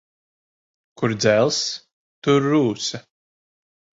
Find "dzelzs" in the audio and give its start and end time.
1.19-1.59